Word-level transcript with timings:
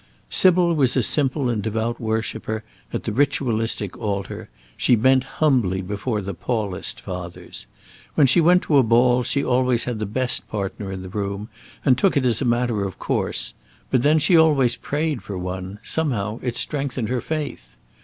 Sybil 0.31 0.73
was 0.73 0.97
a 0.97 1.03
simple 1.03 1.47
and 1.47 1.61
devout 1.61 1.99
worshipper 1.99 2.63
at 2.91 3.03
the 3.03 3.13
ritualistic 3.13 3.95
altar; 3.99 4.49
she 4.75 4.95
bent 4.95 5.23
humbly 5.37 5.83
before 5.83 6.23
the 6.23 6.33
Paulist 6.33 6.99
fathers. 6.99 7.67
When 8.15 8.25
she 8.25 8.41
went 8.41 8.63
to 8.63 8.77
a 8.79 8.81
ball 8.81 9.21
she 9.21 9.43
always 9.45 9.83
had 9.83 9.99
the 9.99 10.07
best 10.07 10.47
partner 10.49 10.91
in 10.91 11.03
the 11.03 11.09
room, 11.09 11.49
and 11.85 11.99
took 11.99 12.17
it 12.17 12.25
as 12.25 12.41
a 12.41 12.45
matter 12.45 12.83
of 12.83 12.97
course; 12.97 13.53
but 13.91 14.01
then, 14.01 14.17
she 14.17 14.35
always 14.35 14.75
prayed 14.75 15.21
for 15.21 15.37
one; 15.37 15.77
somehow 15.83 16.39
it 16.41 16.57
strengthened 16.57 17.09
her 17.09 17.21
faith. 17.21 17.77